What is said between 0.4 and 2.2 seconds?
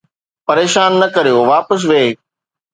پريشان نه ڪريو، واپس ويھ